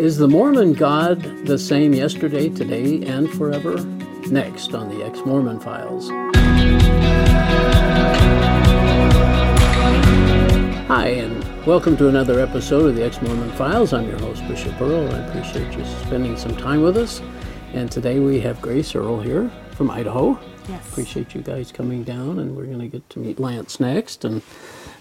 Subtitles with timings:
[0.00, 3.84] Is the Mormon God the same yesterday, today, and forever?
[4.30, 6.08] Next on the Ex Mormon Files.
[10.88, 13.92] Hi, and welcome to another episode of the Ex Mormon Files.
[13.92, 17.20] I'm your host, Bishop Earl, I appreciate you spending some time with us.
[17.74, 20.40] And today we have Grace Earl here from Idaho.
[20.66, 20.88] Yes.
[20.88, 24.24] Appreciate you guys coming down, and we're going to get to meet Lance next.
[24.24, 24.40] And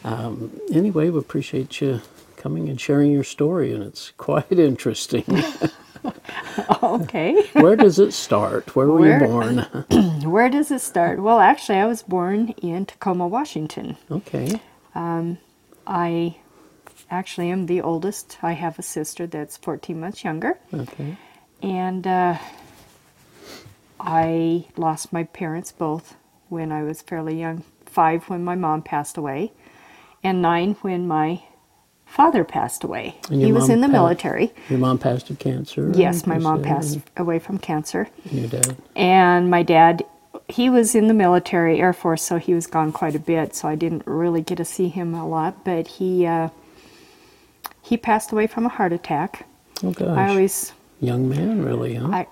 [0.03, 2.01] um, anyway, we appreciate you
[2.39, 5.25] coming and sharing your story, and it's quite interesting.
[6.81, 7.43] Okay.
[7.53, 8.75] Where does it start?
[8.75, 9.57] Where were Where- you born?
[10.23, 11.21] Where does it start?
[11.21, 13.97] Well, actually, I was born in Tacoma, Washington.
[14.09, 14.59] okay.
[15.91, 16.37] I
[17.09, 18.37] actually am the oldest.
[18.43, 20.59] I have a sister that's 14 months younger.
[20.73, 21.17] Okay.
[21.63, 22.37] And uh,
[23.99, 26.15] I lost my parents both
[26.49, 29.51] when I was fairly young five when my mom passed away,
[30.23, 31.41] and nine when my
[32.09, 33.15] father passed away.
[33.29, 34.51] He was in the military.
[34.69, 35.91] Your mom passed of cancer.
[35.95, 38.09] Yes, my mom passed away from cancer.
[38.25, 38.75] and Your dad.
[38.95, 40.03] And my dad,
[40.47, 43.55] he was in the military, Air Force, so he was gone quite a bit.
[43.55, 45.63] So I didn't really get to see him a lot.
[45.63, 46.49] But he uh,
[47.81, 49.47] he passed away from a heart attack.
[49.83, 50.07] Oh gosh.
[50.17, 52.09] I always, Young man, really, huh?
[52.11, 52.27] I,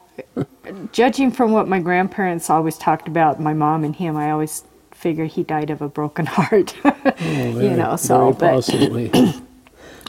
[0.92, 5.31] judging from what my grandparents always talked about, my mom and him, I always figured
[5.31, 6.75] he died of a broken heart.
[6.83, 9.11] oh, very, you know, so, very but- possibly.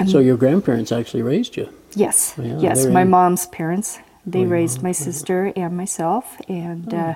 [0.06, 1.68] so your grandparents actually raised you.
[1.94, 3.98] yes, Yeah, yes, my in- mom's parents.
[4.26, 7.14] They Oh, raised my sister and myself, and uh,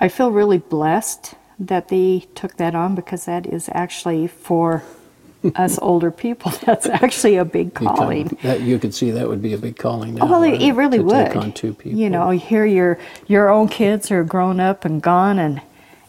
[0.00, 4.82] I feel really blessed that they took that on because that is actually for
[5.54, 6.50] us older people.
[6.64, 8.38] That's actually a big You calling.
[8.42, 10.24] that you could see that would be a big calling now.
[10.24, 10.62] Oh, well, it, right?
[10.62, 11.26] it really to would.
[11.26, 11.98] Take on two people.
[12.00, 15.60] You know, here your your own kids are grown up and gone and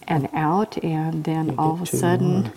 [0.08, 2.53] and out, and then You all of a sudden more.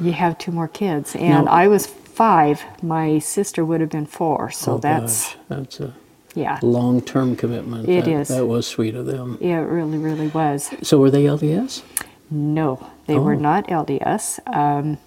[0.00, 1.14] you have two more kids.
[1.16, 2.62] And Now- I was five.
[2.82, 4.50] My sister would have been four.
[4.50, 5.94] So oh, that's gosh, that's a
[6.34, 6.58] yeah.
[6.62, 7.88] long-term commitment.
[7.88, 8.28] It that, is.
[8.28, 9.38] That was sweet of them.
[9.40, 10.70] Yeah, it really, really was.
[10.82, 11.82] So were they LDS?
[12.30, 13.38] No, they were Oh.
[13.38, 14.40] not LDS.
[14.46, 14.98] Um,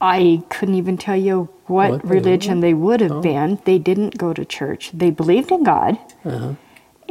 [0.00, 2.62] I couldn't even tell you what, What religion were?
[2.62, 3.20] they would have Oh.
[3.20, 3.58] been.
[3.64, 4.90] They didn't go to church.
[4.92, 5.98] They believed in God.
[6.24, 6.54] Uh-huh.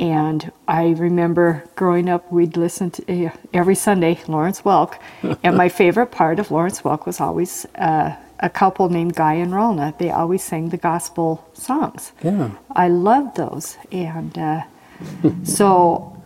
[0.02, 4.98] And I remember growing up, we'd listen to uh, every Sunday Lawrence Welk,
[5.44, 9.54] and my favorite part of Lawrence Welk was always uh, a couple named Guy and
[9.54, 9.96] Ralna.
[10.00, 12.14] They always sang the gospel songs.
[12.24, 12.50] Yeah.
[12.72, 14.64] I loved those, and uh,
[15.44, 16.20] so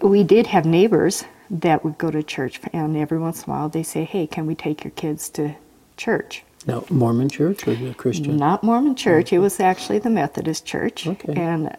[0.00, 3.68] we did have neighbors that would go to church, and every once in a while
[3.68, 5.56] they say, "Hey, can we take your kids to
[5.98, 8.36] church?" Now, Mormon church or Christian?
[8.36, 9.32] Not Mormon church.
[9.32, 11.06] It was actually the Methodist church.
[11.06, 11.34] Okay.
[11.34, 11.76] And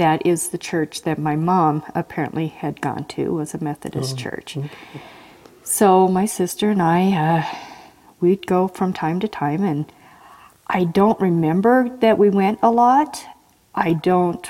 [0.00, 4.56] that is the church that my mom apparently had gone to was a Methodist church.
[5.62, 7.56] So my sister and I, uh,
[8.18, 9.84] we'd go from time to time, and
[10.66, 13.22] I don't remember that we went a lot.
[13.74, 14.48] I don't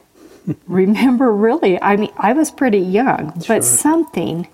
[0.66, 1.80] remember really.
[1.80, 3.56] I mean, I was pretty young, Sure.
[3.58, 4.48] but something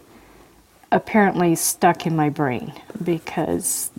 [0.93, 3.91] apparently stuck in my brain because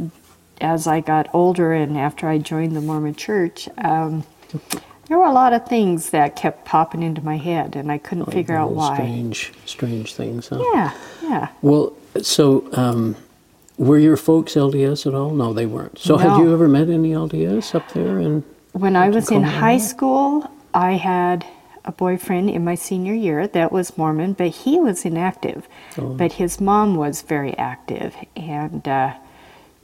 [0.61, 4.23] as I got older and after I joined the Mormon church, um,
[5.07, 8.31] there were a lot of things that kept popping into my head and I couldn't
[8.31, 8.95] figure out why.
[8.95, 10.61] Strange, strange things, huh?
[10.73, 11.47] Yeah, yeah.
[11.61, 13.15] Well, so um,
[13.77, 15.31] were your folks LDS at all?
[15.31, 15.97] No, they weren't.
[15.99, 18.19] So had you ever met any LDS up there?
[18.19, 21.45] And When I was in high school, I had
[21.85, 25.67] a boyfriend in my senior year that was Mormon, but he was inactive.
[25.97, 26.09] Oh.
[26.13, 29.13] But his mom was very active, and uh,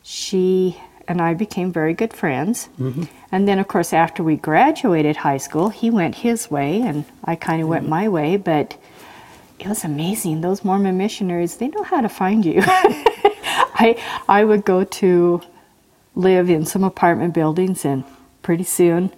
[0.04, 2.70] she and I became very good friends.
[2.80, 3.04] Mm-hmm.
[3.32, 7.36] And then, of course, after we graduated high school, he went his way, and I
[7.36, 8.38] kind of went my way.
[8.38, 8.78] But
[9.60, 10.42] it was amazing.
[10.42, 12.62] Those Mormon missionaries, they know how to find you.
[12.66, 15.42] I I would go to
[16.16, 18.04] live in some apartment buildings, and
[18.42, 19.12] pretty soon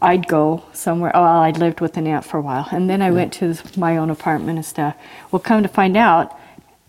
[0.00, 1.12] I'd go somewhere.
[1.14, 3.96] Oh, I'd lived with an aunt for a while, and then I went to my
[3.96, 4.96] own apartment and stuff.
[5.30, 6.36] Well, come to find out,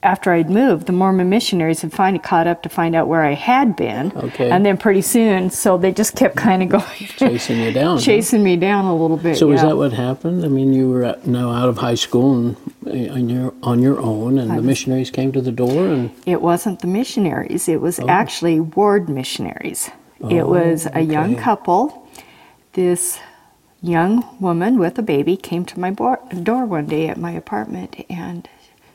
[0.04, 3.34] after I'd moved, the Mormon missionaries had finally caught up to find out where I
[3.34, 4.12] had been.
[4.16, 4.50] Okay.
[4.52, 6.84] And then pretty soon, so they just kept kind of going,
[7.18, 7.98] chasing you down.
[7.98, 8.02] huh?
[8.04, 9.38] chasing me down a little bit.
[9.38, 10.44] So is that what happened?
[10.44, 12.56] I mean, you were now out of high school and
[12.86, 16.42] uh, on your on your own, and the missionaries came to the door, and It
[16.42, 17.68] wasn't the missionaries.
[17.70, 19.90] It was actually ward missionaries.
[20.20, 22.08] it Oh, was a young couple.
[22.74, 23.20] This
[23.82, 28.04] young woman with a baby came to my bo- door one day at my apartment,
[28.10, 28.48] and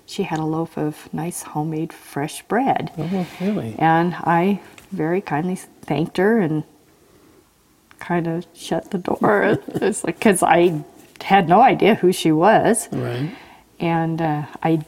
[0.09, 2.91] she had a loaf of nice homemade fresh bread.
[2.99, 3.77] oh, really?
[3.79, 4.61] And I
[4.91, 6.65] very kindly thanked her and
[7.99, 9.59] kind of shut the door.
[9.69, 10.83] it's like because I
[11.21, 13.31] had no idea who she was Right.
[13.81, 14.81] and uh, I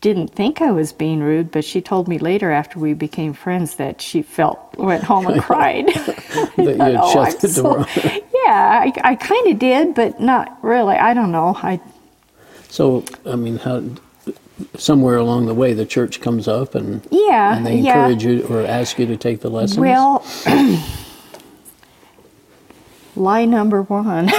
[0.00, 3.76] didn't think I was being rude, but she told me later after we became friends
[3.76, 5.86] that she felt went home and cried.
[5.88, 7.86] that you had Oh, shut I'm the so- door.
[8.34, 10.96] yeah, I, I kind of did, but not really.
[10.96, 11.54] I don't know.
[11.56, 11.80] I
[12.68, 13.82] So, I mean, how
[14.76, 18.06] somewhere along the way the church comes up and yeah and they yeah.
[18.06, 19.78] encourage you or ask you to take the lessons.
[19.78, 20.24] Well,
[23.16, 24.30] lie number one.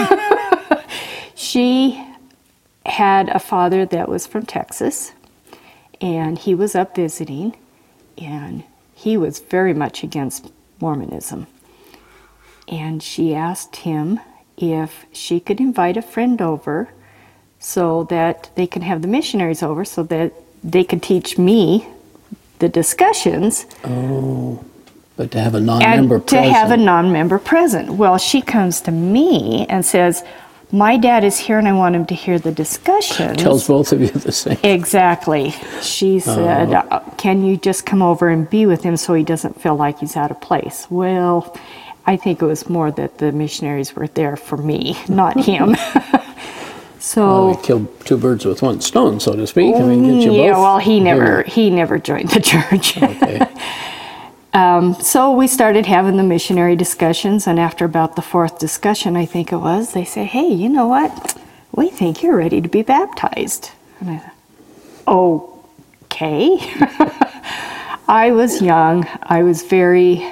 [1.36, 2.02] she
[2.86, 5.12] had a father that was from Texas,
[6.00, 7.58] and he was up visiting,
[8.18, 8.64] and
[8.94, 11.48] he was very much against Mormonism.
[12.68, 14.20] And she asked him
[14.58, 16.90] if she could invite a friend over
[17.66, 20.32] so that they could have the missionaries over so that
[20.64, 21.88] they could teach me
[22.60, 24.64] the discussions oh,
[25.18, 26.84] but to have a non-member to have a present.
[26.84, 27.90] non-member present.
[27.94, 30.24] Well, she comes to me and says,
[30.72, 34.00] "My dad is here, and I want him to hear the discussions." tells both of
[34.00, 34.60] you the same.
[34.62, 35.50] exactly.
[35.82, 39.60] She said, uh, "Can you just come over and be with him so he doesn't
[39.60, 41.58] feel like he's out of place?" Well,
[42.06, 45.76] I think it was more that the missionaries were there for me, not him.
[47.06, 47.28] so.
[47.28, 49.76] Well, we killed two birds with one stone, so to speak.
[49.76, 52.98] I mean, get you mm, yeah, both well, he never he never joined the church.
[52.98, 53.46] Okay.
[54.56, 59.26] Um, so we started having the missionary discussions, and after about the fourth discussion, I
[59.26, 61.38] think it was, they say, "Hey, you know what?
[61.74, 64.36] We think you're ready to be baptized." And I thought,
[65.10, 66.58] "Okay."
[68.08, 69.06] I was young.
[69.24, 70.26] I was very.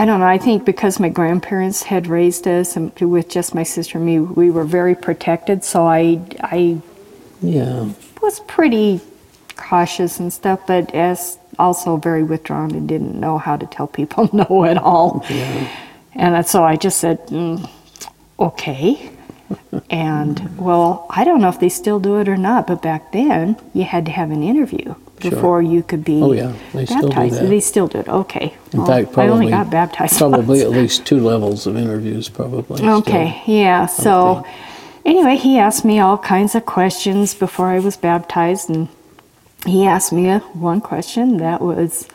[0.00, 0.26] I don't know.
[0.26, 4.18] I think because my grandparents had raised us, and with just my sister and me,
[4.18, 5.62] we were very protected.
[5.62, 6.78] So I, I
[7.42, 7.90] Yeah.
[8.22, 9.02] was pretty
[9.56, 14.30] cautious and stuff, but as also very withdrawn and didn't know how to tell people
[14.32, 15.22] no at all.
[16.14, 17.68] And so I just said, mm,
[18.38, 19.10] okay.
[19.90, 23.58] and well, I don't know if they still do it or not, but back then
[23.74, 24.94] you had to have an interview.
[25.20, 27.34] Before you could be Oh, yeah, they still do baptized.
[27.36, 27.48] that.
[27.48, 28.08] They still do it.
[28.08, 28.54] Okay.
[28.72, 30.18] In Well, fact, probably I only got baptized.
[30.18, 30.62] Probably once.
[30.62, 32.78] at least two levels of interviews, probably.
[32.78, 32.98] still.
[32.98, 33.86] Okay, yeah.
[33.86, 34.44] So,
[35.04, 38.88] anyway, he asked me all kinds of questions before I was baptized, and
[39.66, 42.08] he asked me a, one question that was,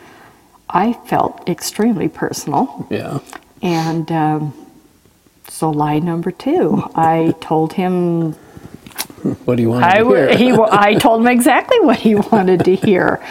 [0.70, 3.20] I felt extremely personal, Yeah.
[3.62, 4.54] and um,
[5.48, 8.36] so lie number two, I told him
[9.46, 10.38] What do you want I, to hear?
[10.38, 13.22] he, I told him exactly what he wanted to hear.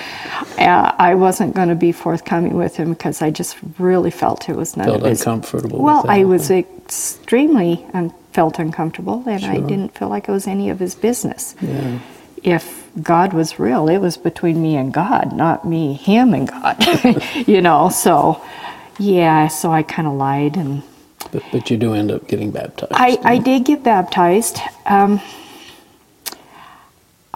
[0.58, 4.56] Uh, I wasn't going to be forthcoming with him because I just really felt it
[4.56, 5.20] was not Felt his.
[5.20, 5.82] uncomfortable.
[5.82, 10.70] Well, I was extremely un- felt uncomfortable, and I didn't feel like it was any
[10.70, 11.54] of his business.
[11.60, 11.98] Yeah.
[12.42, 16.76] If God was real, it was between me and God, not me, him, and God.
[17.46, 18.42] you know, so
[18.98, 20.82] yeah, so I kind of lied and.
[21.32, 22.92] But, but you do end up getting baptized.
[22.94, 24.58] I, I did get baptized.
[24.86, 25.20] Um,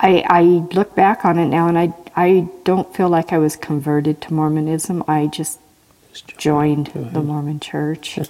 [0.00, 0.43] I, I
[0.75, 4.35] look back on it now and I, I don't feel like I was converted to
[4.35, 5.03] Mormonism.
[5.09, 5.59] I just
[6.39, 8.19] joined the Mormon church.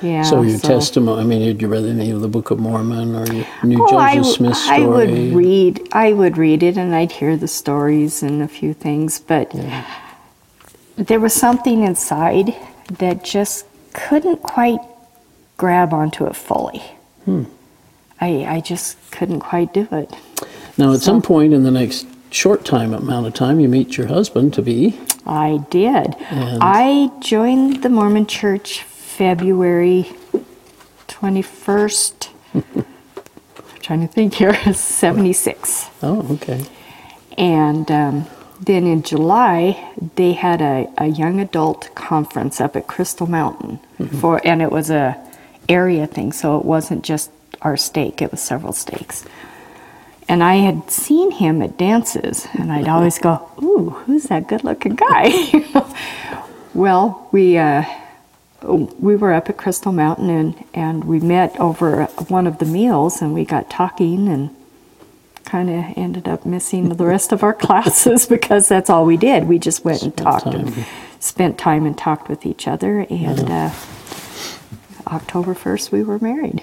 [0.00, 0.22] Yeah.
[0.22, 3.26] so your testimony, I mean, had you read any of the Book of Mormon or
[3.66, 4.82] knew Oh, I, Joseph w- Smith's story?
[4.84, 5.88] I would read.
[5.90, 9.52] I would read it, and I'd hear the stories and a few things, but
[10.96, 12.54] there was something inside
[12.98, 14.78] that just couldn't quite
[15.56, 16.78] grab onto it fully.
[17.24, 17.44] Hmm.
[18.20, 20.14] I, I just couldn't quite do it.
[20.78, 24.06] Now, at some point in the next short time amount of time, you meet your
[24.06, 24.98] husband to be.
[25.26, 26.14] I did.
[26.30, 30.06] And- I joined the Mormon Church February
[31.08, 32.28] 21st.
[32.54, 32.64] I'm
[33.82, 35.90] trying to think here, 76.
[36.02, 36.64] Oh, okay.
[37.36, 38.26] And um,
[38.60, 43.80] then in July, they had a, a young adult conference up at Crystal Mountain
[44.20, 45.16] for, and it was a
[45.68, 47.30] area thing, so it wasn't just
[47.62, 49.24] our stake; it was several stakes.
[50.28, 54.96] And I had seen him at dances, and I'd always go, "Ooh, who's that good-looking
[54.96, 55.30] guy?"
[56.74, 57.56] well, we.
[57.58, 57.84] Uh,
[58.60, 63.22] we were up at Crystal Mountain and, and we met over one of the meals
[63.22, 64.50] and we got talking and
[65.44, 69.44] kind of ended up missing the rest of our classes because that's all we did.
[69.44, 70.66] We just went and talked time.
[70.66, 70.86] and
[71.20, 73.06] spent time and talked with each other.
[73.08, 73.70] And uh,
[75.06, 76.62] October 1st, we were married.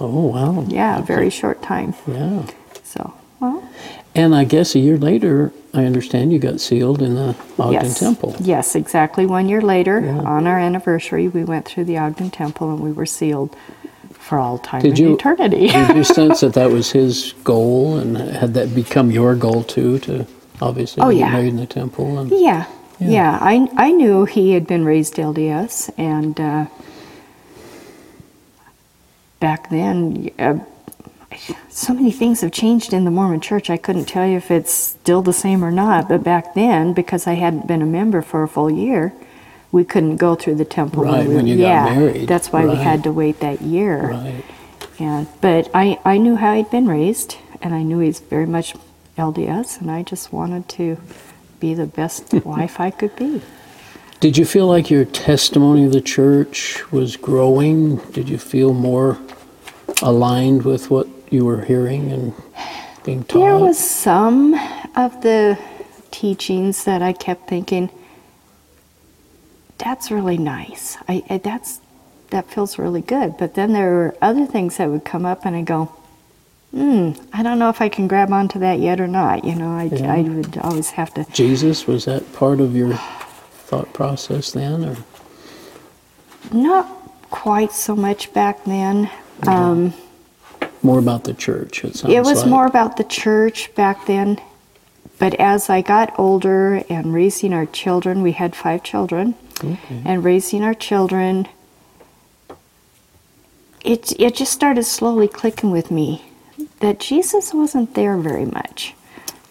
[0.00, 0.64] Oh, wow.
[0.68, 1.94] Yeah, a very short time.
[2.06, 2.46] Yeah.
[2.92, 3.62] So, well,
[4.14, 7.98] And I guess a year later, I understand you got sealed in the Ogden yes.
[7.98, 8.36] Temple.
[8.38, 9.24] Yes, exactly.
[9.24, 10.18] One year later, Yeah.
[10.20, 13.56] on our anniversary, we went through the Ogden Temple and we were sealed
[14.12, 15.68] for all time Did and you- eternity.
[15.68, 19.98] Did you sense that that was his goal, and had that become your goal too?
[20.00, 20.26] To
[20.60, 21.30] obviously Oh, yeah.
[21.32, 22.66] married in the temple, and Yeah,
[23.00, 23.08] Yeah.
[23.08, 23.38] yeah.
[23.40, 26.66] I I knew he had been raised LDS, and uh,
[29.40, 30.58] back then, uh,
[31.68, 33.70] so many things have changed in the Mormon church.
[33.70, 36.08] I couldn't tell you if it's still the same or not.
[36.08, 39.12] But back then, because I hadn't been a member for a full year,
[39.70, 41.04] we couldn't go through the temple.
[41.04, 42.28] Right, we, when you got yeah, married.
[42.28, 44.10] That's why we had to wait that year.
[44.10, 44.44] Right.
[44.98, 48.74] And but I, I knew how he'd been raised, and I knew he's very much
[49.16, 50.98] LDS, and I just wanted to
[51.58, 53.40] be the best wife I could be.
[54.20, 57.96] Did you feel like your testimony of the church was growing?
[58.12, 59.18] Did you feel more
[60.00, 62.34] aligned with what you were hearing and
[63.04, 63.38] being taught?
[63.38, 64.54] There was some
[64.96, 65.58] of the
[66.10, 67.90] teachings that I kept thinking,
[69.78, 70.96] that's really nice.
[71.08, 71.80] I, I that's
[72.30, 73.36] that feels really good.
[73.36, 75.92] But then there were other things that would come up, and I go,
[76.70, 79.44] hmm, I don't know if I can grab onto that yet or not.
[79.44, 80.12] You know, I, Yeah.
[80.12, 81.24] I would always have to.
[81.32, 84.84] Jesus, was that part of your thought process then?
[84.84, 84.96] Or?
[86.52, 86.86] Not
[87.30, 89.10] quite so much back then.
[89.46, 89.92] Um,
[90.82, 92.50] More about the church, it sounds It was like.
[92.50, 94.40] more about the church back then.
[95.18, 100.02] But as I got older and raising our children, we had five children, Okay.
[100.04, 101.46] and raising our children,
[103.84, 106.24] it, it just started slowly clicking with me
[106.80, 108.94] that Jesus wasn't there very much.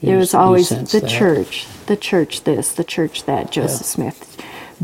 [0.02, 1.10] You There was always the that.
[1.10, 4.42] church, the church this, the church that, Joseph Smith.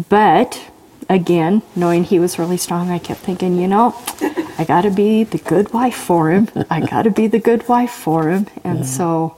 [0.10, 0.62] But
[1.10, 3.96] again, knowing he was really strong, I kept thinking, you know,
[4.58, 6.50] I got to be the good wife for him.
[6.70, 8.48] I got to be the good wife for him.
[8.64, 9.38] And so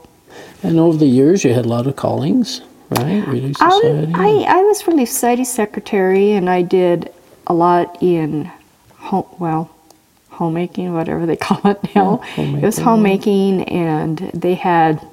[0.62, 3.26] And over the years, you had a lot of callings, right?
[3.26, 4.12] Relief Society.
[4.14, 7.12] I, I was Relief Society secretary and I did
[7.46, 8.50] a lot in
[8.96, 9.70] home, well,
[10.30, 12.22] homemaking, whatever they call it now.
[12.36, 15.04] Yeah, it was homemaking and they had,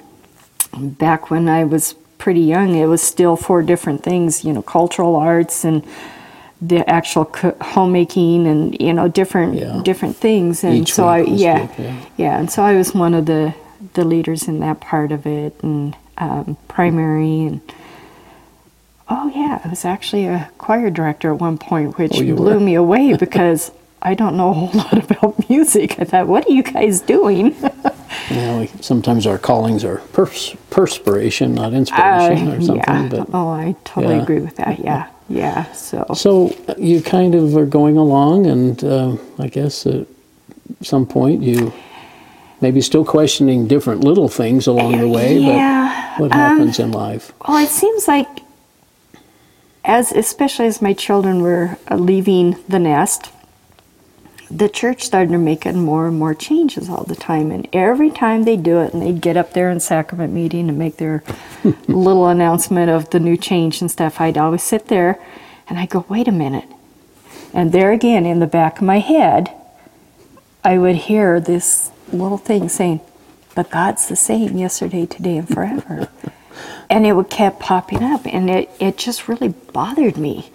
[0.78, 5.16] back when I was pretty young, it was still four different things, you know, cultural
[5.16, 5.84] arts and
[6.62, 9.82] the actual co- homemaking and, you know, different, Yeah.
[9.84, 10.64] different things.
[10.64, 13.54] And Each so I, yeah, different, yeah, and so I was one of the
[13.94, 17.62] the leaders in that part of it, and um, primary, and
[19.10, 22.60] oh yeah, I was actually a choir director at one point, which Oh, blew were?
[22.60, 23.72] me away because
[24.02, 26.00] I don't know a whole lot about music.
[26.00, 27.56] I thought, what are you guys doing?
[28.32, 32.90] Yeah, we, sometimes our callings are pers- perspiration, not inspiration, or something.
[32.90, 33.08] Uh, yeah.
[33.10, 34.24] But oh, I totally yeah.
[34.24, 34.80] agree with that.
[34.80, 35.72] Yeah, yeah.
[35.74, 40.08] So so uh, you kind of are going along, and um I guess at
[40.82, 41.74] some point you
[42.62, 45.38] maybe still questioning different little things along the way.
[45.38, 46.16] yeah.
[46.18, 47.32] But what um, happens in life?
[47.48, 48.28] Well, it seems like,
[49.86, 53.32] as especially as my children were uh, leaving the nest,
[54.50, 57.52] the church started making more and more changes all the time.
[57.52, 60.78] And every time they do it, and they'd get up there in sacrament meeting and
[60.78, 61.24] make their
[61.88, 65.20] little announcement of the new change and stuff, I'd always sit there
[65.68, 66.68] and I'd go, wait a minute.
[67.54, 69.52] And there again, in the back of my head,
[70.64, 73.02] I would hear this little thing saying,
[73.56, 76.10] but God's the same yesterday, today, and forever.
[76.90, 80.52] and it would kept popping up and it, it just really bothered me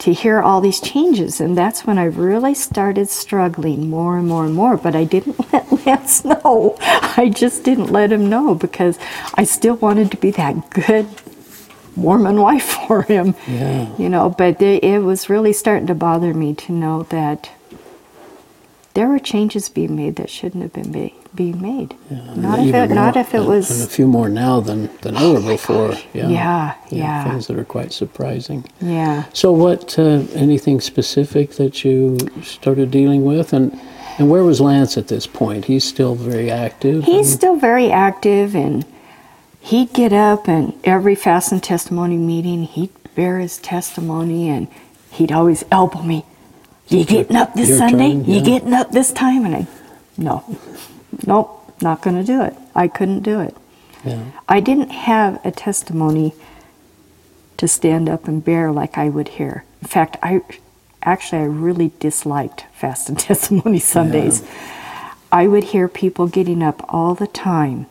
[0.00, 4.44] to hear all these changes and that's when i really started struggling more and more
[4.46, 8.98] and more but i didn't let lance know i just didn't let him know because
[9.34, 11.06] i still wanted to be that good
[11.96, 13.94] mormon wife for him Yeah.
[13.98, 17.50] you know but it, it was really starting to bother me to know that
[18.94, 21.94] there were changes being made that shouldn't have been ma- being made
[22.36, 25.40] not if it not if it was and a few more now than than ever
[25.54, 25.94] before.
[26.12, 26.28] Yeah.
[26.28, 28.64] yeah yeah Things that are quite surprising.
[28.80, 33.78] yeah So, what uh, anything specific that you started dealing with, and
[34.18, 35.66] and where was Lance at this point?
[35.66, 37.04] He's still very active.
[37.04, 38.84] He's still very active, and
[39.60, 44.66] he'd get up and every fast and testimony meeting, he'd bear his testimony, and
[45.12, 46.24] he'd always elbow me.
[46.88, 48.10] You getting up this Sunday?
[48.14, 48.40] turn, You yeah.
[48.42, 49.44] getting up this time?
[49.46, 49.66] And I,
[50.18, 50.42] no,
[51.26, 52.54] nope, not going to do it.
[52.74, 53.56] I couldn't do it.
[54.04, 54.24] yeah.
[54.48, 56.34] I didn't have a testimony
[57.56, 59.64] to stand up and bear like I would hear.
[59.82, 60.40] In fact, I
[61.02, 64.42] actually I really disliked fast and testimony Sundays.
[65.32, 67.86] I would hear people getting up all the time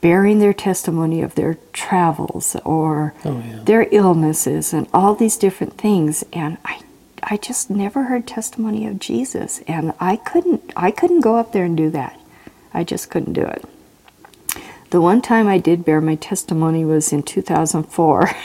[0.00, 3.60] bearing their testimony of their travels or Oh, yeah.
[3.64, 6.80] their illnesses and all these different things and I
[7.22, 11.64] I just never heard testimony of Jesus and I couldn't I couldn't go up there
[11.64, 12.18] and do that.
[12.74, 13.64] I just couldn't do it.
[14.90, 18.30] The one time I did bear my testimony was in 2004.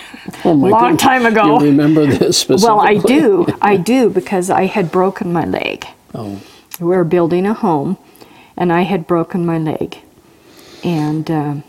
[0.45, 1.01] Oh my Long goodness.
[1.01, 1.59] time ago.
[1.59, 2.67] You remember this specifically?
[2.77, 3.47] well, I do.
[3.61, 5.87] I do because I had broken my leg.
[6.13, 6.41] Oh,
[6.79, 7.97] We were building a home,
[8.57, 9.97] and I had broken my leg.
[10.83, 11.63] And um,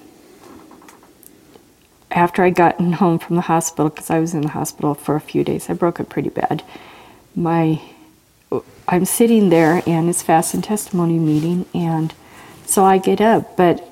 [2.10, 5.20] after I gotten home from the hospital, because I was in the hospital for a
[5.20, 6.62] few days, I broke it pretty bad.
[7.38, 7.80] My
[8.88, 12.12] I'm sitting there and it's fast and testimony meeting, and
[12.66, 13.84] so I get up, but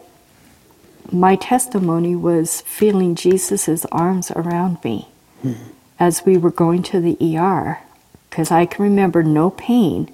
[1.13, 5.09] my testimony was feeling Jesus' arms around me
[6.01, 7.79] as we were going to the ER,
[8.29, 10.11] because I can remember no pain,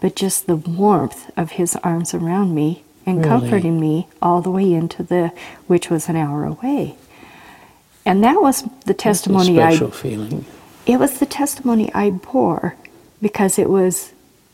[0.00, 3.28] but just the warmth of his arms around me and Really?
[3.28, 5.32] comforting me all the way into the,
[5.66, 6.94] which was an hour away.
[8.06, 10.46] And that was the It's a testimony I special feeling.
[10.86, 12.76] It was the testimony I bore
[13.20, 14.12] because it was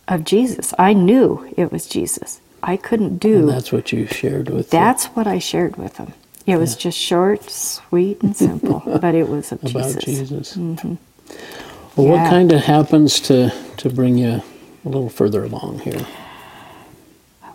[0.09, 0.75] of Jesus.
[0.78, 2.40] I knew it was Jesus.
[2.62, 6.12] I couldn't And do that's what you shared with that's what I shared with them.
[6.47, 10.56] It was just short, sweet, and simple, but it was of about Jesus.
[10.56, 10.95] Mm-hmm.
[10.95, 10.99] Jesus.
[11.97, 14.42] Well, what kind of happens to, to bring you
[14.85, 16.06] a little further along here?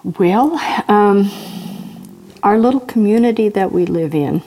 [0.04, 0.58] Well,
[0.90, 1.32] um,
[2.44, 4.42] our little community that we live in,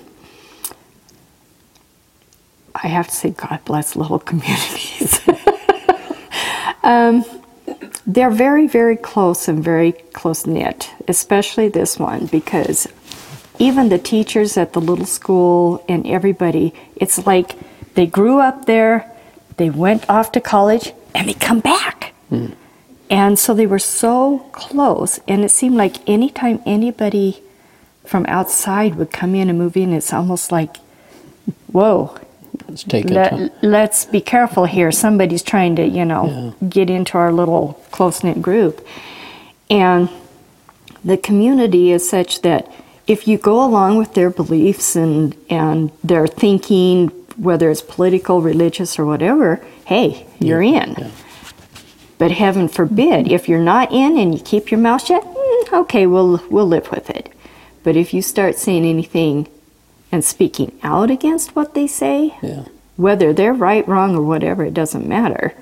[2.75, 5.21] I have to say, God bless little communities.
[6.83, 7.25] um,
[8.07, 12.87] they're very, very close and very close knit, especially this one, because
[13.59, 17.57] even the teachers at the little school and everybody, it's like
[17.95, 19.11] they grew up there,
[19.57, 22.13] they went off to college, and they come back.
[23.09, 27.43] And so they were so close, and it seemed like anytime anybody
[28.05, 30.77] from outside would come in and move in, it's almost like,
[31.71, 32.19] whoa,
[32.69, 33.51] Let's take let, time.
[33.63, 34.91] let's be careful here.
[34.91, 38.87] Somebody's trying to, you know, get into our little close knit group.
[39.71, 40.09] And
[41.05, 42.71] the community is such that
[43.07, 48.99] if you go along with their beliefs and, and their thinking, whether it's political, religious,
[48.99, 50.95] or whatever, hey, you're in.
[50.99, 51.11] yeah.
[52.17, 56.07] But heaven forbid, if you're not in and you keep your mouth shut, mm, okay,
[56.07, 57.33] we'll we'll live with it.
[57.83, 59.49] But if you start saying anything
[60.15, 62.67] and speaking out against what they say, Yeah.
[62.97, 65.55] whether they're right, wrong, or whatever, it doesn't matter,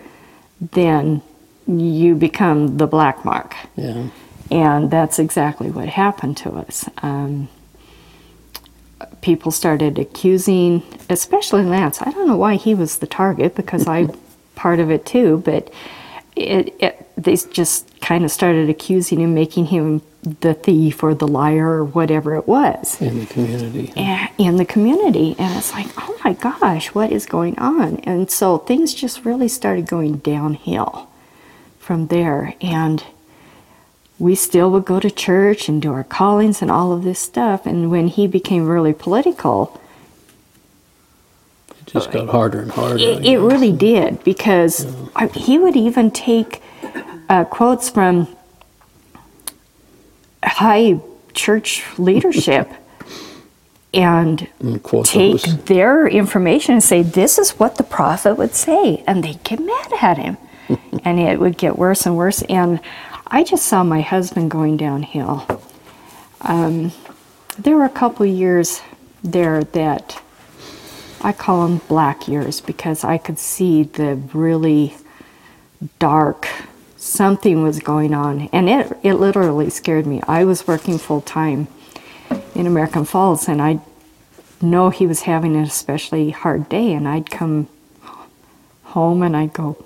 [0.60, 1.22] then
[1.66, 3.56] you become the black mark.
[3.76, 4.08] Yeah.
[4.50, 6.86] And that's exactly what happened to us.
[7.02, 7.48] Um,
[9.22, 12.02] people started accusing, especially Lance.
[12.02, 14.10] I don't know why he was the target because I'm
[14.54, 15.72] part of it too, but
[16.36, 21.26] it, it they just kind of started accusing him, making him the thief or the
[21.26, 23.92] liar or whatever it was In the community.
[23.96, 25.34] a- in the community.
[25.38, 27.96] And it's like, oh my gosh, what is going on?
[28.04, 31.08] And so things just really started going downhill
[31.80, 32.54] from there.
[32.60, 33.02] And
[34.20, 37.66] we still would go to church and do our callings and all of this stuff.
[37.66, 39.80] And when he became really political,
[41.80, 42.98] It just got harder and harder.
[42.98, 46.62] It, it really did because I, he would even take
[47.28, 48.28] uh, quotes from
[50.42, 51.00] high
[51.34, 52.70] church leadership
[53.94, 54.48] and
[55.04, 59.02] take their information and say, This is what the prophet would say.
[59.06, 60.36] And they'd get mad at him.
[61.04, 62.42] and it would get worse and worse.
[62.42, 62.80] And
[63.26, 65.46] I just saw my husband going downhill.
[66.40, 66.92] Um,
[67.58, 68.82] there were a couple years
[69.22, 70.20] there that
[71.22, 74.96] I call them black years because I could see the really
[75.98, 76.48] dark
[77.02, 80.22] something was going on and it, it literally scared me.
[80.28, 81.66] I was working full time
[82.54, 83.78] in american falls and i
[84.60, 87.68] know he was having an especially hard day and i'd come
[88.84, 89.76] home and i'd go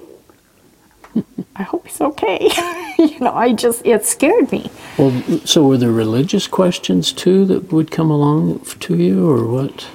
[1.56, 2.50] i hope he's okay.
[2.98, 4.70] You know i just it scared me.
[4.98, 5.12] Well,
[5.44, 9.86] so were there religious questions too that would come along to you, or what?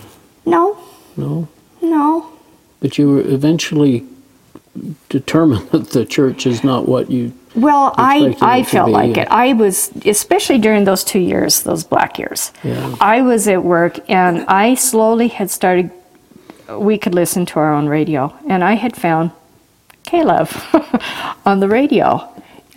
[0.45, 0.77] no.
[1.17, 1.47] No,
[1.81, 2.31] no.
[2.79, 4.05] But you were eventually
[5.09, 7.33] determined that the church is not what you.
[7.55, 9.27] Well, I, I felt be, like it.
[9.29, 12.51] I was, especially during those two years, those black years.
[12.63, 12.95] Yeah.
[13.01, 15.91] I was at work and I slowly had started,
[16.69, 18.33] we could listen to our own radio.
[18.47, 19.31] And I had found
[20.03, 22.27] K-Love on the radio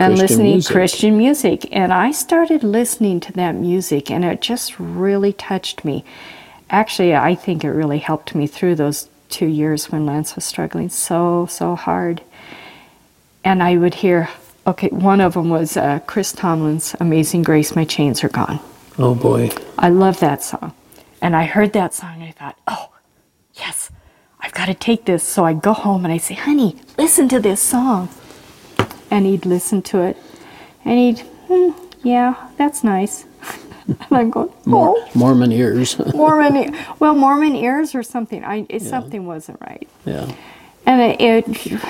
[0.00, 0.72] and Christian listening music.
[0.72, 1.68] Christian music.
[1.70, 6.04] And I started listening to that music and it just really touched me.
[6.68, 10.88] Actually, I think it really helped me through those two years when Lance was struggling
[10.88, 12.22] so, so hard
[13.44, 14.28] and I would hear,
[14.66, 18.58] okay, one of them was uh, Chris Tomlin's Amazing Grace, My Chains Are Gone.
[18.98, 20.74] Oh boy, I love that song.
[21.20, 22.90] And I heard that song and I thought, oh,
[23.54, 23.90] yes,
[24.40, 25.22] I've got to take this.
[25.22, 28.08] So I'd go home and I'd say, honey, listen to this song.
[29.10, 30.16] And he'd listen to it
[30.84, 31.70] and he'd, hmm,
[32.02, 33.26] yeah, that's nice.
[33.88, 35.98] and I'm going, Mor- oh, Mormon ears.
[36.14, 38.44] Mormon, well, Mormon ears or something.
[38.44, 39.88] I, it, Something wasn't right.
[40.04, 40.34] yeah.
[40.86, 41.80] And it, it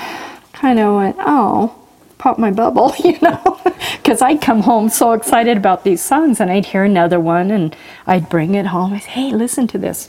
[0.53, 1.75] kind of went, oh,
[2.19, 3.61] pop my bubble, you know?
[3.97, 7.75] Because I'd come home so excited about these songs and I'd hear another one and
[8.07, 8.93] I'd bring it home.
[8.93, 10.09] I'd say, hey, listen to this.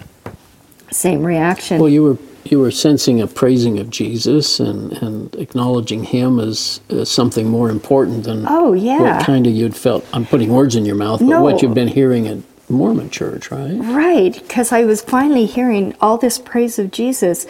[0.91, 1.79] Same reaction.
[1.79, 6.79] Well, you were you were sensing a praising of Jesus and, and acknowledging Him as,
[6.89, 9.01] as something more important than Oh, yeah.
[9.17, 10.05] what kind of you'd felt.
[10.13, 11.41] I'm putting words in your mouth, but No.
[11.41, 12.37] what you've been hearing at
[12.69, 13.73] Mormon Church, right?
[13.79, 17.47] Right, because I was finally hearing all this praise of Jesus.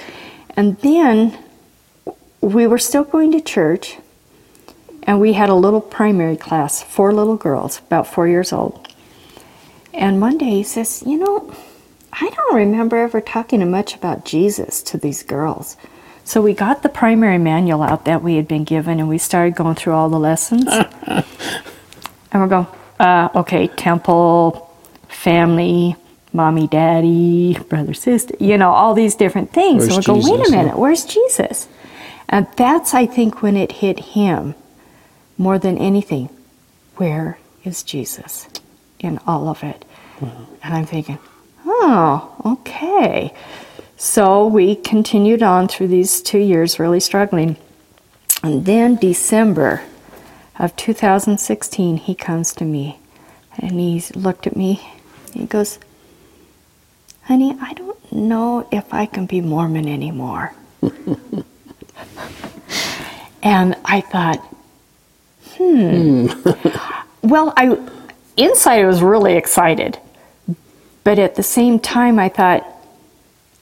[0.55, 1.37] And then
[2.39, 3.97] we were still going to church,
[5.03, 8.87] and we had a little primary class, four little girls, about four years old.
[9.93, 11.53] And one day he says, You know,
[12.19, 15.75] I don't remember ever talking much about Jesus to these girls.
[16.23, 19.55] So we got the primary manual out that we had been given, and we started
[19.55, 20.65] going through all the lessons.
[21.07, 21.25] and
[22.33, 22.67] we're going,
[22.99, 24.73] uh, okay, temple,
[25.09, 25.95] family,
[26.31, 29.87] mommy, daddy, brother, sister, you know, all these different things.
[29.87, 31.67] Where's and we go, wait a minute, where's Jesus?
[32.29, 34.55] And that's, I think, when it hit him
[35.37, 36.29] more than anything.
[36.95, 38.47] Where is Jesus
[38.99, 39.83] in all of it?
[40.21, 41.19] And I'm thinking,
[41.65, 43.33] oh, okay.
[43.97, 47.57] So we continued on through these two years, really struggling.
[48.43, 49.81] And then December
[50.59, 52.99] of 2016, he comes to me
[53.57, 54.81] and he looked at me.
[55.33, 55.79] He goes,
[57.23, 60.53] Honey, I don't know if I can be Mormon anymore.
[63.41, 64.37] and I thought,
[65.53, 66.27] hmm.
[67.23, 67.77] well, I
[68.37, 69.97] inside I was really excited.
[71.05, 72.65] But at the same time I thought,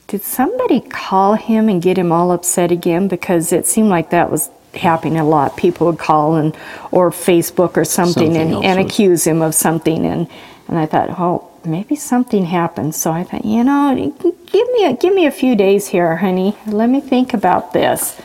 [0.07, 3.07] did somebody call him and get him all upset again?
[3.07, 5.57] Because it seemed like that was happening a lot.
[5.57, 6.55] People would call and
[6.91, 10.27] or Facebook or something, Something and, and accuse him of something and
[10.69, 12.95] and I thought, oh, maybe something happened.
[12.95, 16.55] So I thought, you know, give me a give me a few days here, honey.
[16.65, 18.19] Let me think about this.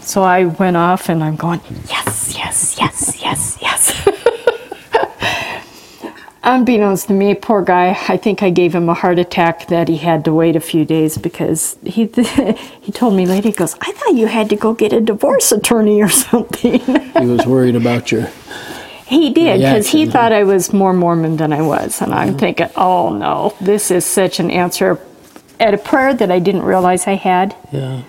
[0.00, 4.08] So I went off and I'm going, yes, yes, yes, yes, yes.
[6.42, 9.98] Unbeknownst to me, poor guy, I think I gave him a heart attack that he
[9.98, 12.06] had to wait a few days because he
[12.80, 15.52] he told me later, he goes, I thought you had to go get a divorce
[15.52, 16.80] attorney or something.
[17.20, 18.30] He was worried about your.
[19.06, 22.00] he did because he thought I was more Mormon than I was.
[22.00, 24.98] And I'm thinking, oh no, this is such an answer
[25.58, 28.02] at a prayer that I didn't realize I had, Yeah,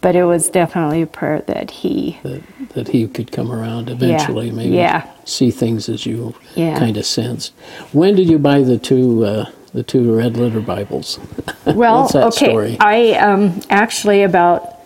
[0.00, 4.50] but it was definitely a prayer that he that, that he could come around eventually,
[4.50, 5.06] maybe yeah.
[5.26, 6.78] See things as you Yeah.
[6.78, 7.50] kind of sense.
[7.92, 11.18] When did you buy the two uh, the two red letter Bibles?
[11.66, 12.46] Well, okay.
[12.46, 12.76] story?
[12.80, 14.80] I um, actually about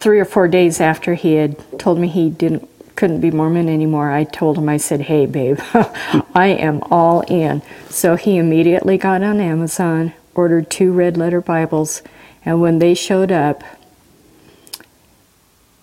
[0.00, 4.10] three or four days after he had told me he didn't couldn't be Mormon anymore,
[4.10, 5.58] I told him I said, "Hey, babe,
[6.34, 12.02] I am all in." So he immediately got on Amazon, ordered two red letter Bibles,
[12.44, 13.62] and when they showed up,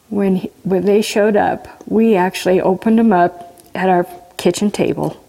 [0.09, 4.05] when he, when they showed up, we actually opened them up at our
[4.37, 5.23] kitchen table.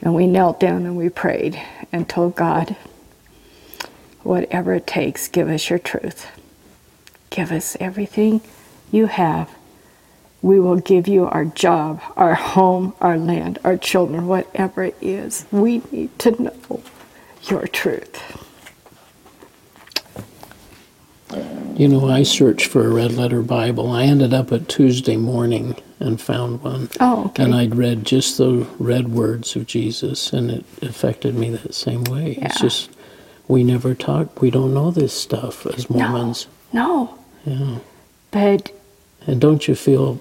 [0.00, 1.60] And we knelt down and we prayed
[1.92, 2.76] and told God,
[4.22, 6.26] whatever it takes, give us your truth.
[7.30, 8.40] Give us everything
[8.90, 9.48] you have.
[10.42, 15.46] We will give you our job, our home, our land, our children, whatever it is.
[15.52, 16.82] We need to know
[17.44, 18.41] your truth.
[21.74, 23.90] You know, I searched for a red letter Bible.
[23.90, 26.90] I ended up at Tuesday morning and found one.
[27.00, 27.44] Oh, okay.
[27.44, 32.04] And I'd read just the red words of Jesus, and it affected me that same
[32.04, 32.36] way.
[32.38, 32.46] Yeah.
[32.46, 32.90] It's just,
[33.48, 36.46] we never talk, we don't know this stuff as Mormons.
[36.72, 37.54] No, no.
[37.54, 37.78] Yeah.
[38.30, 38.72] but
[39.26, 40.20] And don't you feel,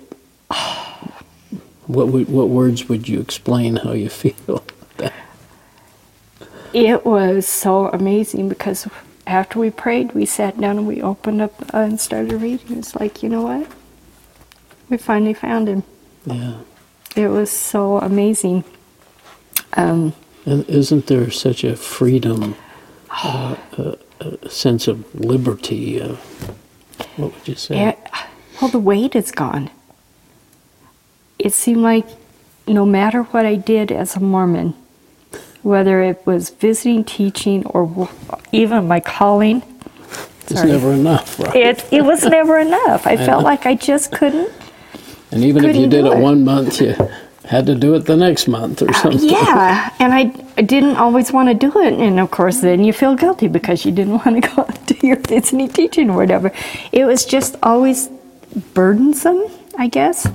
[1.88, 4.64] what, would, what words would you explain how you feel?
[6.74, 8.88] It was so amazing because
[9.28, 12.78] after we prayed, we sat down and we opened up uh, and started reading.
[12.78, 13.68] It's like, you know what?
[14.90, 15.84] We finally found him.
[16.26, 16.58] yeah.
[17.16, 18.64] It was so amazing.
[19.74, 20.14] Um,
[20.46, 22.56] And isn't there such a freedom,
[23.10, 26.02] uh, a, a sense of liberty?
[26.02, 26.16] Uh,
[27.18, 27.90] what would you say?
[27.90, 28.00] it,
[28.62, 29.70] well, the weight is gone.
[31.38, 32.06] It seemed like
[32.68, 34.74] no matter what I did as a Mormon,
[35.64, 38.10] whether it was visiting, teaching, or
[38.52, 39.64] even my calling,
[40.42, 40.72] it's sorry.
[40.72, 41.56] never enough, right?
[41.56, 43.08] it, it was never enough.
[43.08, 43.50] I felt know.
[43.50, 44.52] like I just couldn't.
[45.32, 46.18] and even if you did it it.
[46.18, 46.96] one month, you
[47.46, 49.30] had to do it the next month or something.
[49.30, 52.94] Yeah, and I, I didn't always want to do it, and of course, then you
[52.94, 56.52] feel guilty because you didn't want to go do your visiting teaching or whatever.
[56.92, 58.10] It was just always
[58.74, 59.46] burdensome,
[59.78, 60.28] I guess.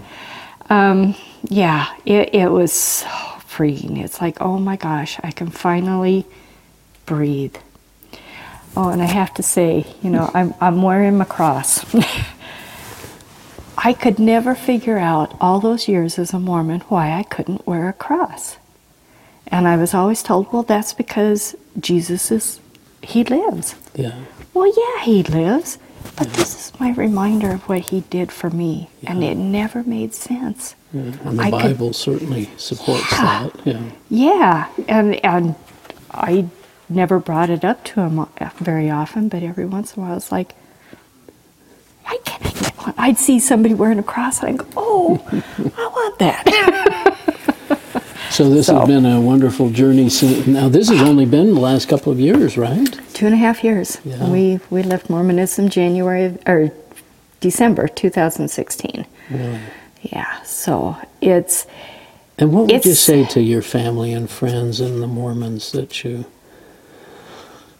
[0.68, 1.14] Um,
[1.48, 3.96] yeah, it, it was so freeing.
[3.96, 6.26] It's like, oh my gosh, I can finally
[7.06, 7.56] breathe.
[8.76, 11.82] Oh, and I have to say, you know, I'm, I'm wearing my cross.
[13.78, 17.88] I could never figure out all those years as a Mormon why I couldn't wear
[17.88, 18.58] a cross.
[19.46, 22.60] And I was always told, well, that's because Jesus is,
[23.00, 23.74] he lives.
[23.94, 24.18] Yeah.
[24.52, 25.78] Well, yeah, he lives,
[26.18, 30.12] but this is my reminder of what he did for me, and it never made
[30.12, 30.74] sense.
[30.96, 31.28] Yeah.
[31.28, 33.48] And the I could- Bible certainly supports Yeah.
[33.54, 33.66] that.
[33.66, 33.82] Yeah.
[34.10, 35.54] Yeah, and and
[36.12, 36.46] I
[36.88, 38.26] never brought it up to him uh,
[38.58, 40.54] very often, but every once in a while, it's like,
[42.04, 42.94] why can't I get one?
[42.96, 45.20] I'd see somebody wearing a cross, and I go, oh,
[45.76, 47.12] I want that.
[48.30, 50.10] So this So- has been a wonderful journey.
[50.10, 52.86] Since, now this has only been the last couple of years, right?
[53.14, 53.98] Two and a half years.
[54.04, 54.28] Yeah.
[54.28, 56.70] We we left Mormonism January or
[57.40, 59.06] December 2016.
[59.30, 59.58] Really.
[60.02, 61.66] Yeah, so it's
[62.38, 66.24] And what would you say to your family and friends and the Mormons that you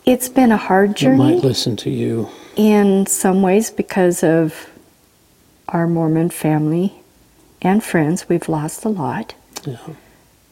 [0.04, 1.18] it's been a hard journey.
[1.18, 2.28] might listen to you?
[2.56, 4.70] in some ways because of
[5.68, 6.92] our Mormon family
[7.60, 8.28] and friends.
[8.30, 9.34] We've lost a lot,
[9.66, 9.76] Yeah.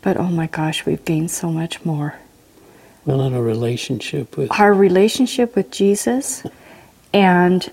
[0.02, 2.16] but oh my gosh, we've gained so much more.
[3.06, 6.42] Well, in a relationship with Our relationship with Jesus
[7.14, 7.70] and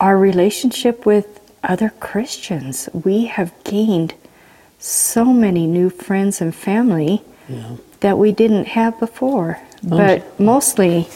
[0.00, 2.88] our relationship with other Christians.
[2.92, 4.14] We have gained
[4.78, 7.76] so many new friends and family yeah.
[8.00, 9.60] that we didn't have before.
[9.84, 11.06] Oh, but mostly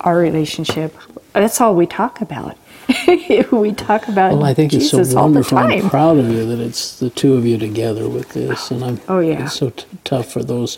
[0.00, 0.94] our relationship.
[1.32, 2.58] That's all we talk about.
[3.50, 5.58] we talk about Well, I think Jesus it's so all the wonderful.
[5.58, 9.00] I'm proud of you that it's the two of you together with this, and I'm.
[9.08, 9.44] Oh, yeah.
[9.44, 10.76] It's so t- tough for those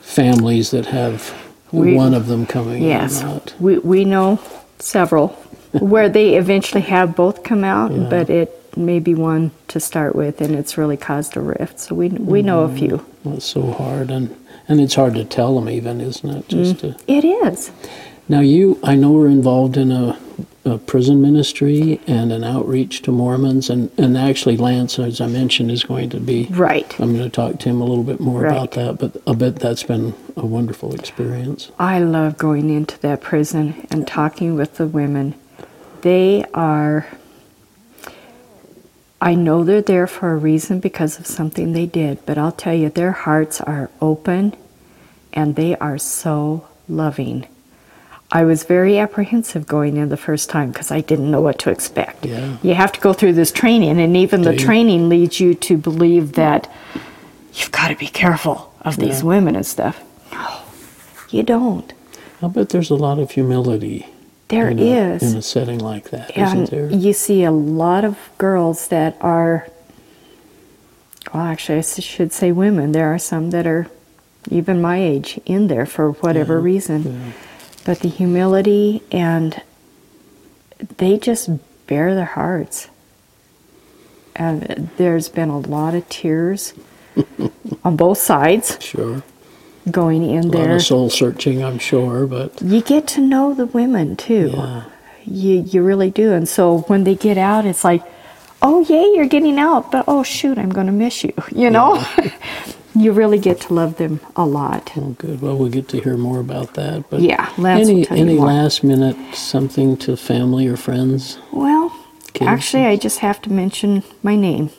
[0.00, 1.34] families that have
[1.72, 3.54] We- one of them coming Yes, out.
[3.60, 4.38] we we know
[4.78, 5.36] several
[5.72, 8.08] where they eventually have both come out, Yeah.
[8.10, 11.78] but it may be one to start with, and it's really caused a rift.
[11.80, 12.74] So we we know Mm-hmm.
[12.76, 13.06] a few.
[13.24, 14.34] Well, it's so hard, and
[14.68, 16.48] and it's hard to tell them even, isn't it?
[16.48, 16.80] Just Mm.
[16.80, 17.70] to It is.
[18.28, 20.16] Now, you, I know, were involved in a,
[20.64, 25.72] a prison ministry and an outreach to Mormons, and, and actually, Lance, as I mentioned,
[25.72, 26.46] is going to be.
[26.50, 26.94] Right.
[27.00, 28.52] I'm going to talk to him a little bit more Right.
[28.52, 31.72] about that, but I bet that's been a wonderful experience.
[31.80, 35.34] I love going into that prison and talking with the women.
[36.02, 37.06] They are,
[39.20, 42.74] I know they're there for a reason because of something they did, but I'll tell
[42.74, 44.56] you, their hearts are open
[45.32, 47.46] and they are so loving.
[48.32, 51.70] I was very apprehensive going in the first time because I didn't know what to
[51.70, 52.24] expect.
[52.24, 52.56] Yeah.
[52.62, 54.58] You have to go through this training, and even the you?
[54.58, 56.70] training leads you to believe that
[57.54, 59.26] you've got to be careful of these Yeah.
[59.26, 60.00] women and stuff.
[60.32, 60.60] No,
[61.30, 61.92] you don't.
[62.40, 64.06] I bet there's a lot of humility.
[64.50, 64.82] There in a,
[65.14, 65.22] is.
[65.22, 66.90] in a setting like that, and not there?
[66.90, 69.66] you see a lot of girls that are,
[71.32, 72.92] well, actually, I should say women.
[72.92, 73.86] There are some that are
[74.50, 77.02] even my age in there for whatever Yeah, reason.
[77.26, 77.32] yeah.
[77.84, 79.62] But the humility and
[80.98, 81.48] they just
[81.86, 82.88] bare their hearts.
[84.36, 86.72] And there's been a lot of tears
[87.84, 89.22] on both sides Sure.
[89.90, 90.62] Going in there.
[90.62, 94.50] A lot of soul searching, I'm sure, but You get to know the women too.
[94.54, 94.84] Yeah.
[95.24, 96.32] You you really do.
[96.32, 98.02] And so when they get out, it's like,
[98.62, 101.32] oh yay, you're getting out, but oh shoot, I'm going to miss you.
[101.52, 102.04] You know,
[102.94, 104.92] you really get to love them a lot.
[104.96, 105.40] oh, good.
[105.40, 107.08] Well, we'll get to hear more about that.
[107.10, 111.38] But Yeah, any any last minute something to family or friends?
[111.52, 111.92] Well,
[112.40, 114.70] actually, I just have to mention my name.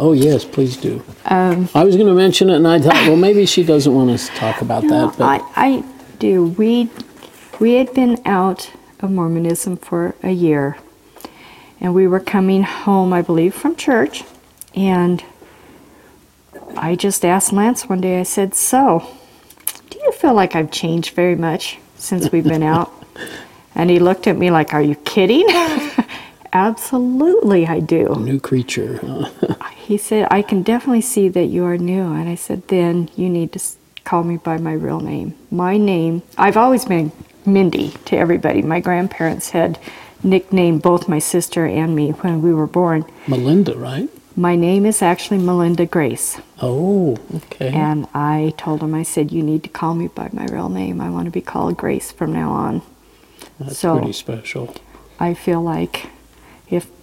[0.00, 1.04] Oh yes, please do.
[1.26, 4.08] Um, I was going to mention it, and I thought, well, maybe she doesn't want
[4.08, 5.18] us to talk about no, that.
[5.18, 5.84] But I I
[6.18, 6.44] do.
[6.44, 6.88] We
[7.60, 10.78] we had been out of Mormonism for a year,
[11.82, 14.24] and we were coming home, I believe, from church,
[14.74, 15.22] and
[16.78, 18.20] I just asked Lance one day.
[18.20, 19.06] I said, "So,
[19.90, 22.90] do you feel like I've changed very much since we've been out?"
[23.72, 25.46] And he looked at me like, "Are you kidding?"
[26.52, 28.16] Absolutely, I do.
[28.16, 28.98] new creature.
[29.02, 29.54] huh?
[29.90, 32.12] He said, I can definitely see that you are new.
[32.12, 33.60] And I said, then you need to
[34.04, 35.34] call me by my real name.
[35.50, 37.10] My name, I've always been
[37.44, 38.62] Mindy to everybody.
[38.62, 39.80] My grandparents had
[40.22, 43.04] nicknamed both my sister and me when we were born.
[43.26, 44.08] Melinda, right?
[44.36, 46.40] My name is actually Melinda Grace.
[46.62, 47.72] Oh, okay.
[47.74, 51.00] And I told him, I said, you need to call me by my real name.
[51.00, 52.82] I want to be called Grace from now on.
[53.58, 54.72] That's so- pretty special.
[55.18, 56.10] I feel like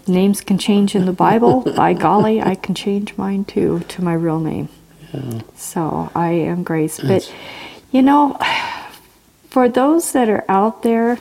[0.07, 4.13] names can change in the Bible, by golly, I can change mine too to my
[4.13, 4.69] real name.
[5.13, 5.41] Yeah.
[5.55, 6.97] So I am Grace.
[6.97, 7.31] But, That's-
[7.91, 8.37] you know,
[9.49, 11.17] for those that are out there,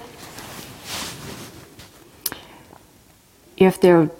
[3.57, 4.11] if they're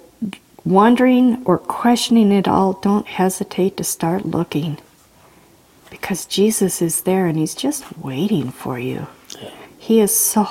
[0.65, 4.77] wondering or questioning it all, don't hesitate to start looking.
[5.89, 9.07] Because Jesus is there and He's just waiting for you.
[9.77, 10.47] He is so,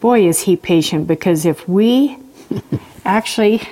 [0.00, 1.06] boy, is He patient.
[1.06, 2.18] Because if we
[3.06, 3.62] actually,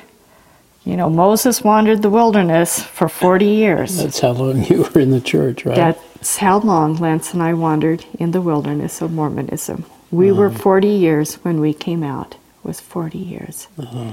[0.85, 3.97] you know, Moses wandered the wilderness for 40 years.
[3.97, 5.77] That's how long you were in the church, right?
[5.77, 9.85] That's how long Lance and I wandered in the wilderness of Mormonism.
[10.11, 10.59] We were uh-huh.
[10.59, 12.35] 40 years when we came out.
[12.35, 13.68] It was 40 years.
[13.79, 14.11] Uh-huh.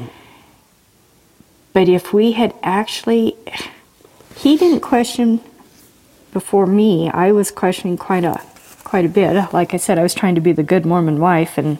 [1.73, 3.35] But if we had actually,
[4.35, 5.39] he didn't question
[6.33, 7.09] before me.
[7.09, 8.41] I was questioning quite a
[8.83, 9.53] quite a bit.
[9.53, 11.77] Like I said, I was trying to be the good Mormon wife and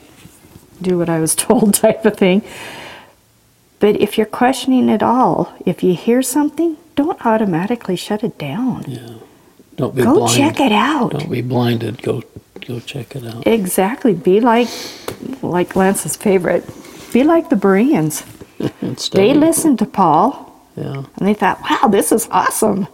[0.82, 2.42] do what I was told, type of thing.
[3.82, 8.86] But if you're questioning at all, if you hear something, don't automatically shut it down.
[8.88, 9.16] Yeah.
[9.76, 10.38] Don't be Go blind.
[10.38, 11.12] check it out.
[11.12, 12.02] Don't be blinded.
[12.04, 12.22] Go
[12.68, 13.46] go check it out.
[13.48, 14.14] Exactly.
[14.14, 14.70] Be like
[15.42, 16.64] like Lance's favorite.
[17.12, 18.24] Be like the Bereans.
[19.12, 20.30] They listened to Paul
[20.78, 21.04] Yeah.
[21.18, 22.86] and they thought, "Wow, this is awesome.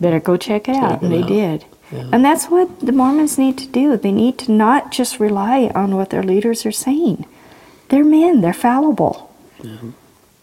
[0.00, 1.28] Better go check it out." it and they out.
[1.28, 1.64] did.
[1.90, 2.08] Yeah.
[2.12, 3.96] And that's what the Mormons need to do.
[3.96, 7.26] They need to not just rely on what their leaders are saying.
[7.88, 8.40] They're men.
[8.42, 9.14] They're fallible.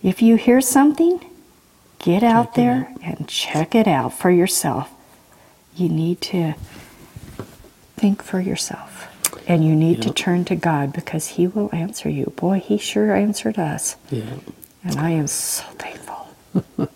[0.03, 1.23] If you hear something,
[1.99, 4.89] get out there and check it out for yourself.
[5.75, 6.53] You need to
[7.97, 9.07] think for yourself.
[9.47, 12.33] And you need to turn to God because He will answer you.
[12.35, 13.95] Boy, He sure answered us.
[14.09, 14.23] Yeah.
[14.83, 16.29] And I am so thankful.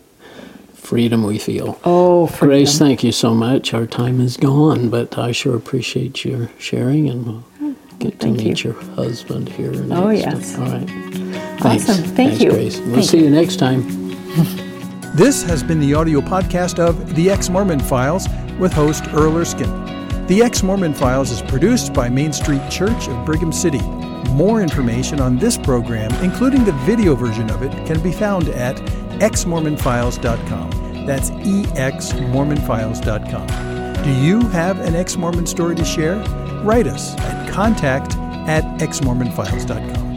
[0.74, 1.80] Freedom we feel.
[1.84, 3.74] Oh, Grace, thank you so much.
[3.74, 8.28] Our time is gone, but I sure appreciate your sharing, and we'll mm, get to
[8.28, 8.72] meet you.
[8.72, 9.72] your husband here.
[9.74, 9.92] Oh, next.
[9.92, 10.58] Oh, yes.
[10.60, 11.42] All right.
[11.60, 11.90] Thanks.
[11.90, 12.04] Awesome.
[12.04, 12.52] Thank Thanks, you.
[12.52, 12.80] Grace.
[12.80, 14.06] We'll Thank see you next time.
[15.16, 18.28] This has been the audio podcast of The Ex Mormon Files
[18.60, 19.72] with host Earl Erskine.
[20.28, 23.80] The Ex Mormon Files is produced by Main Street Church of Brigham City.
[24.32, 28.76] More information on this program, including the video version of it, can be found at
[29.22, 31.06] exmormonfiles.com.
[31.06, 34.04] That's exmormonfiles.com.
[34.04, 36.18] Do you have an ex Mormon story to share?
[36.64, 38.18] Write us at contact
[38.50, 40.15] at exmormonfiles.com.